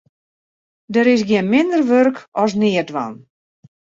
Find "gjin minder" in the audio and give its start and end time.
1.27-1.83